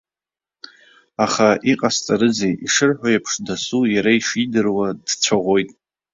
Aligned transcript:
Аха 1.25 1.49
иҟасҵарызеи, 1.71 2.53
ишырҳәо 2.65 3.07
еиԥш, 3.11 3.31
дасу 3.45 3.83
иара 3.95 4.11
ишидыруа 4.17 4.87
дцәаӷәоит. 5.05 5.69